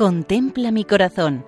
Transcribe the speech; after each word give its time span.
Contempla 0.00 0.70
mi 0.70 0.86
corazón. 0.86 1.44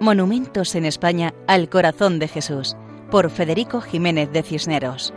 Monumentos 0.00 0.74
en 0.74 0.86
España 0.86 1.34
al 1.46 1.68
corazón 1.68 2.18
de 2.18 2.28
Jesús, 2.28 2.74
por 3.10 3.28
Federico 3.28 3.82
Jiménez 3.82 4.32
de 4.32 4.42
Cisneros. 4.42 5.12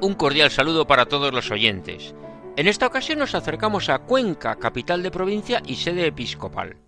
Un 0.00 0.14
cordial 0.14 0.50
saludo 0.50 0.88
para 0.88 1.06
todos 1.06 1.32
los 1.32 1.52
oyentes. 1.52 2.16
En 2.56 2.66
esta 2.66 2.88
ocasión 2.88 3.20
nos 3.20 3.36
acercamos 3.36 3.88
a 3.88 4.00
Cuenca, 4.00 4.56
capital 4.56 5.04
de 5.04 5.12
provincia 5.12 5.62
y 5.64 5.76
sede 5.76 6.08
episcopal. 6.08 6.78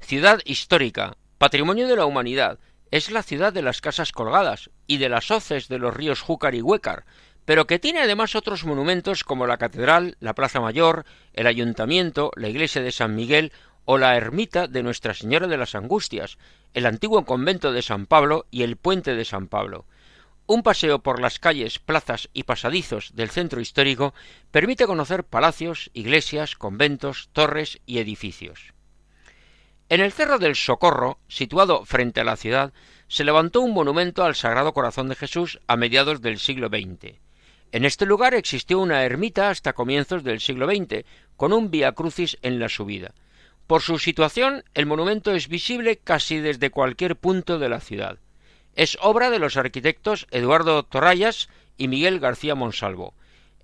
Ciudad 0.00 0.40
histórica, 0.44 1.16
patrimonio 1.38 1.88
de 1.88 1.96
la 1.96 2.04
humanidad, 2.04 2.58
es 2.90 3.10
la 3.10 3.22
ciudad 3.22 3.54
de 3.54 3.62
las 3.62 3.80
casas 3.80 4.12
colgadas 4.12 4.68
y 4.86 4.98
de 4.98 5.08
las 5.08 5.30
hoces 5.30 5.68
de 5.68 5.78
los 5.78 5.94
ríos 5.94 6.20
Júcar 6.20 6.54
y 6.54 6.60
Huécar, 6.60 7.06
pero 7.44 7.66
que 7.66 7.78
tiene 7.78 8.00
además 8.00 8.34
otros 8.34 8.64
monumentos 8.64 9.24
como 9.24 9.46
la 9.46 9.58
Catedral, 9.58 10.16
la 10.20 10.34
Plaza 10.34 10.60
Mayor, 10.60 11.04
el 11.32 11.46
Ayuntamiento, 11.46 12.30
la 12.36 12.48
Iglesia 12.48 12.82
de 12.82 12.92
San 12.92 13.14
Miguel 13.14 13.52
o 13.84 13.98
la 13.98 14.16
ermita 14.16 14.66
de 14.66 14.82
Nuestra 14.82 15.14
Señora 15.14 15.46
de 15.46 15.58
las 15.58 15.74
Angustias, 15.74 16.38
el 16.72 16.86
antiguo 16.86 17.24
convento 17.24 17.72
de 17.72 17.82
San 17.82 18.06
Pablo 18.06 18.46
y 18.50 18.62
el 18.62 18.76
puente 18.76 19.14
de 19.14 19.24
San 19.24 19.48
Pablo. 19.48 19.86
Un 20.46 20.62
paseo 20.62 20.98
por 20.98 21.20
las 21.20 21.38
calles, 21.38 21.78
plazas 21.78 22.28
y 22.32 22.42
pasadizos 22.42 23.12
del 23.14 23.30
centro 23.30 23.60
histórico 23.60 24.14
permite 24.50 24.86
conocer 24.86 25.24
palacios, 25.24 25.90
iglesias, 25.94 26.54
conventos, 26.54 27.30
torres 27.32 27.80
y 27.86 27.98
edificios. 27.98 28.74
En 29.88 30.00
el 30.00 30.12
Cerro 30.12 30.38
del 30.38 30.56
Socorro, 30.56 31.18
situado 31.28 31.84
frente 31.84 32.20
a 32.20 32.24
la 32.24 32.36
ciudad, 32.36 32.72
se 33.08 33.24
levantó 33.24 33.60
un 33.60 33.72
monumento 33.72 34.24
al 34.24 34.34
Sagrado 34.34 34.72
Corazón 34.72 35.08
de 35.08 35.14
Jesús 35.14 35.60
a 35.66 35.76
mediados 35.76 36.20
del 36.20 36.38
siglo 36.38 36.68
XX. 36.68 37.23
En 37.74 37.84
este 37.84 38.06
lugar 38.06 38.34
existió 38.34 38.78
una 38.78 39.02
ermita 39.02 39.50
hasta 39.50 39.72
comienzos 39.72 40.22
del 40.22 40.38
siglo 40.38 40.68
XX, 40.68 41.04
con 41.36 41.52
un 41.52 41.72
vía 41.72 41.90
crucis 41.90 42.38
en 42.42 42.60
la 42.60 42.68
subida. 42.68 43.14
Por 43.66 43.82
su 43.82 43.98
situación, 43.98 44.62
el 44.74 44.86
monumento 44.86 45.32
es 45.32 45.48
visible 45.48 45.96
casi 45.96 46.38
desde 46.38 46.70
cualquier 46.70 47.16
punto 47.16 47.58
de 47.58 47.68
la 47.68 47.80
ciudad. 47.80 48.20
Es 48.76 48.96
obra 49.00 49.28
de 49.28 49.40
los 49.40 49.56
arquitectos 49.56 50.28
Eduardo 50.30 50.84
Torrayas 50.84 51.48
y 51.76 51.88
Miguel 51.88 52.20
García 52.20 52.54
Monsalvo. 52.54 53.12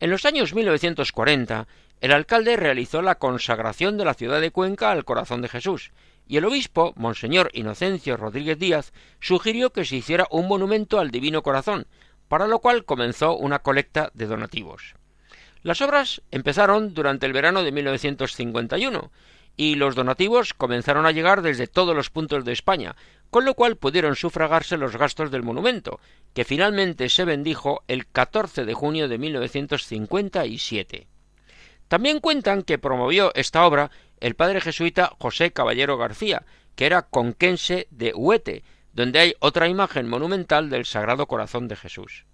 En 0.01 0.11
los 0.11 0.25
años 0.25 0.55
1940, 0.55 1.69
el 2.01 2.11
alcalde 2.11 2.57
realizó 2.57 3.03
la 3.03 3.15
consagración 3.15 3.97
de 3.97 4.07
la 4.07 4.15
ciudad 4.15 4.41
de 4.41 4.51
Cuenca 4.51 4.91
al 4.91 5.05
corazón 5.05 5.41
de 5.41 5.49
Jesús, 5.49 5.93
y 6.27 6.37
el 6.37 6.47
obispo, 6.47 6.95
Monseñor 6.97 7.51
Inocencio 7.55 8.17
Rodríguez 8.17 8.59
Díaz, 8.59 8.93
sugirió 9.21 9.71
que 9.71 9.85
se 9.85 9.95
hiciera 9.95 10.27
un 10.33 10.49
monumento 10.49 10.99
al 10.99 11.13
Divino 11.13 11.45
Corazón, 11.45 11.87
para 12.31 12.47
lo 12.47 12.61
cual 12.61 12.85
comenzó 12.85 13.37
una 13.37 13.59
colecta 13.59 14.13
de 14.15 14.27
donativos. 14.27 14.95
Las 15.65 15.81
obras 15.81 16.23
empezaron 16.31 16.95
durante 16.95 17.27
el 17.27 17.33
verano 17.33 17.65
de 17.65 17.73
1951 17.73 19.11
y 19.57 19.75
los 19.75 19.97
donativos 19.97 20.55
comenzaron 20.55 21.07
a 21.07 21.11
llegar 21.11 21.43
desde 21.43 21.67
todos 21.67 21.93
los 21.93 22.09
puntos 22.09 22.45
de 22.45 22.53
España, 22.53 22.95
con 23.31 23.45
lo 23.45 23.55
cual 23.55 23.79
pudieron 23.79 24.15
sufragarse 24.15 24.77
los 24.77 24.97
gastos 24.97 25.33
del 25.33 25.43
monumento, 25.43 25.99
que 26.33 26.45
finalmente 26.45 27.09
se 27.09 27.25
bendijo 27.25 27.83
el 27.89 28.07
14 28.07 28.65
de 28.65 28.75
junio 28.75 29.09
de 29.09 29.19
1957. 29.19 31.09
También 31.89 32.21
cuentan 32.21 32.63
que 32.63 32.79
promovió 32.79 33.33
esta 33.35 33.67
obra 33.67 33.91
el 34.21 34.37
padre 34.37 34.61
jesuita 34.61 35.17
José 35.19 35.53
Caballero 35.53 35.99
García, 35.99 36.45
que 36.77 36.87
era 36.87 37.03
conquense 37.03 37.89
de 37.91 38.15
Huete, 38.15 38.63
donde 39.01 39.19
hay 39.19 39.35
otra 39.39 39.67
imagen 39.67 40.07
monumental 40.07 40.69
del 40.69 40.85
Sagrado 40.85 41.27
Corazón 41.27 41.69
de 41.69 41.77
Jesús. 41.77 42.27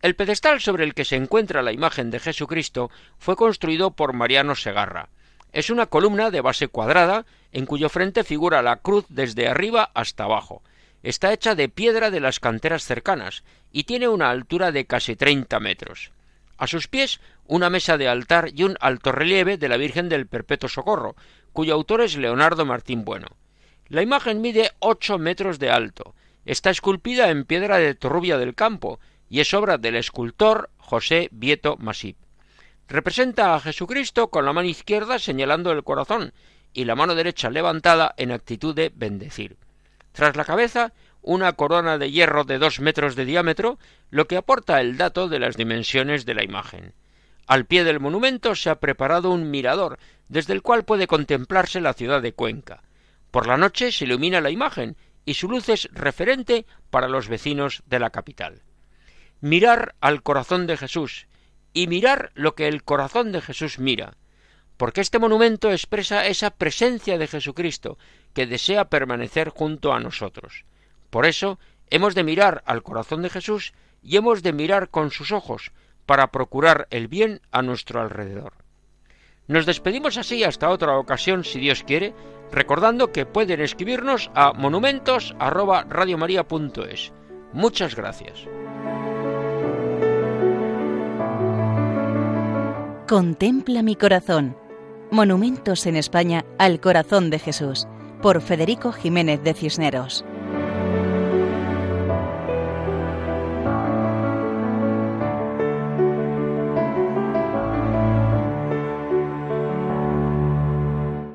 El 0.00 0.16
pedestal 0.16 0.58
sobre 0.62 0.84
el 0.84 0.94
que 0.94 1.04
se 1.04 1.16
encuentra 1.16 1.60
la 1.60 1.70
imagen 1.70 2.10
de 2.10 2.18
Jesucristo 2.18 2.90
fue 3.18 3.36
construido 3.36 3.90
por 3.90 4.14
Mariano 4.14 4.54
Segarra. 4.54 5.10
Es 5.52 5.68
una 5.68 5.84
columna 5.84 6.30
de 6.30 6.40
base 6.40 6.68
cuadrada, 6.68 7.26
en 7.52 7.66
cuyo 7.66 7.90
frente 7.90 8.24
figura 8.24 8.62
la 8.62 8.76
cruz 8.76 9.04
desde 9.10 9.48
arriba 9.48 9.90
hasta 9.92 10.24
abajo. 10.24 10.62
Está 11.02 11.30
hecha 11.30 11.54
de 11.54 11.68
piedra 11.68 12.10
de 12.10 12.20
las 12.20 12.40
canteras 12.40 12.84
cercanas 12.84 13.44
y 13.70 13.84
tiene 13.84 14.08
una 14.08 14.30
altura 14.30 14.72
de 14.72 14.86
casi 14.86 15.14
treinta 15.14 15.60
metros. 15.60 16.10
A 16.56 16.66
sus 16.68 16.88
pies 16.88 17.20
una 17.46 17.68
mesa 17.68 17.98
de 17.98 18.08
altar 18.08 18.48
y 18.54 18.62
un 18.62 18.78
alto 18.80 19.12
relieve 19.12 19.58
de 19.58 19.68
la 19.68 19.76
Virgen 19.76 20.08
del 20.08 20.26
Perpetuo 20.26 20.70
Socorro, 20.70 21.16
cuyo 21.52 21.74
autor 21.74 22.00
es 22.00 22.16
Leonardo 22.16 22.64
Martín 22.64 23.04
Bueno. 23.04 23.26
La 23.92 24.00
imagen 24.00 24.40
mide 24.40 24.70
ocho 24.78 25.18
metros 25.18 25.58
de 25.58 25.68
alto. 25.68 26.14
Está 26.46 26.70
esculpida 26.70 27.28
en 27.28 27.44
piedra 27.44 27.76
de 27.76 27.94
Torrubia 27.94 28.38
del 28.38 28.54
Campo 28.54 29.00
y 29.28 29.40
es 29.40 29.52
obra 29.52 29.76
del 29.76 29.96
escultor 29.96 30.70
José 30.78 31.28
Vieto 31.30 31.76
Masip. 31.76 32.16
Representa 32.88 33.54
a 33.54 33.60
Jesucristo 33.60 34.28
con 34.28 34.46
la 34.46 34.54
mano 34.54 34.66
izquierda 34.66 35.18
señalando 35.18 35.72
el 35.72 35.84
corazón 35.84 36.32
y 36.72 36.86
la 36.86 36.94
mano 36.94 37.14
derecha 37.14 37.50
levantada 37.50 38.14
en 38.16 38.32
actitud 38.32 38.74
de 38.74 38.90
bendecir. 38.94 39.58
Tras 40.12 40.36
la 40.36 40.46
cabeza, 40.46 40.94
una 41.20 41.52
corona 41.52 41.98
de 41.98 42.10
hierro 42.10 42.44
de 42.44 42.56
dos 42.56 42.80
metros 42.80 43.14
de 43.14 43.26
diámetro, 43.26 43.78
lo 44.08 44.26
que 44.26 44.38
aporta 44.38 44.80
el 44.80 44.96
dato 44.96 45.28
de 45.28 45.38
las 45.38 45.58
dimensiones 45.58 46.24
de 46.24 46.32
la 46.32 46.44
imagen. 46.44 46.94
Al 47.46 47.66
pie 47.66 47.84
del 47.84 48.00
monumento 48.00 48.54
se 48.54 48.70
ha 48.70 48.80
preparado 48.80 49.30
un 49.32 49.50
mirador, 49.50 49.98
desde 50.28 50.54
el 50.54 50.62
cual 50.62 50.86
puede 50.86 51.06
contemplarse 51.06 51.82
la 51.82 51.92
ciudad 51.92 52.22
de 52.22 52.32
Cuenca. 52.32 52.82
Por 53.32 53.46
la 53.46 53.56
noche 53.56 53.90
se 53.90 54.04
ilumina 54.04 54.42
la 54.42 54.50
imagen 54.50 54.94
y 55.24 55.34
su 55.34 55.48
luz 55.48 55.70
es 55.70 55.88
referente 55.90 56.66
para 56.90 57.08
los 57.08 57.28
vecinos 57.28 57.82
de 57.86 57.98
la 57.98 58.10
capital. 58.10 58.62
Mirar 59.40 59.94
al 60.00 60.22
corazón 60.22 60.66
de 60.66 60.76
Jesús 60.76 61.26
y 61.72 61.86
mirar 61.86 62.30
lo 62.34 62.54
que 62.54 62.68
el 62.68 62.84
corazón 62.84 63.32
de 63.32 63.40
Jesús 63.40 63.78
mira, 63.78 64.18
porque 64.76 65.00
este 65.00 65.18
monumento 65.18 65.70
expresa 65.70 66.26
esa 66.26 66.50
presencia 66.50 67.16
de 67.16 67.26
Jesucristo 67.26 67.96
que 68.34 68.46
desea 68.46 68.90
permanecer 68.90 69.48
junto 69.48 69.94
a 69.94 70.00
nosotros. 70.00 70.66
Por 71.08 71.24
eso 71.24 71.58
hemos 71.88 72.14
de 72.14 72.24
mirar 72.24 72.62
al 72.66 72.82
corazón 72.82 73.22
de 73.22 73.30
Jesús 73.30 73.72
y 74.02 74.18
hemos 74.18 74.42
de 74.42 74.52
mirar 74.52 74.90
con 74.90 75.10
sus 75.10 75.32
ojos 75.32 75.72
para 76.04 76.26
procurar 76.26 76.86
el 76.90 77.08
bien 77.08 77.40
a 77.50 77.62
nuestro 77.62 78.02
alrededor. 78.02 78.52
Nos 79.46 79.64
despedimos 79.64 80.18
así 80.18 80.44
hasta 80.44 80.68
otra 80.68 80.98
ocasión, 80.98 81.44
si 81.44 81.60
Dios 81.60 81.82
quiere, 81.82 82.12
recordando 82.52 83.10
que 83.10 83.26
pueden 83.26 83.60
escribirnos 83.60 84.30
a 84.34 84.52
monumentos@radiomaria.es. 84.52 87.12
Muchas 87.52 87.96
gracias. 87.96 88.46
Contempla 93.08 93.82
mi 93.82 93.96
corazón. 93.96 94.56
Monumentos 95.10 95.86
en 95.86 95.96
España 95.96 96.46
al 96.58 96.80
corazón 96.80 97.28
de 97.28 97.38
Jesús, 97.38 97.86
por 98.22 98.40
Federico 98.40 98.92
Jiménez 98.92 99.42
de 99.42 99.52
Cisneros. 99.52 100.24